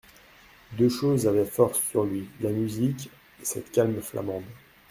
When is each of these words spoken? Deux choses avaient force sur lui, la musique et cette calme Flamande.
Deux 0.71 0.89
choses 0.89 1.27
avaient 1.27 1.45
force 1.45 1.79
sur 1.79 2.05
lui, 2.05 2.27
la 2.39 2.49
musique 2.49 3.11
et 3.39 3.45
cette 3.45 3.69
calme 3.71 4.01
Flamande. 4.01 4.45